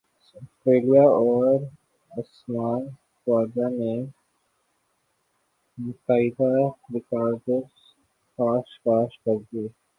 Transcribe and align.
سٹریلیا 0.25 1.03
اور 1.17 1.59
عثمان 2.11 2.81
خواجہ 3.27 3.69
نے 3.71 3.93
متعدد 5.77 6.93
ریکارڈز 6.93 7.69
پاش 8.39 8.67
پاش 8.83 9.19
کر 9.23 9.37
دیے 9.43 9.67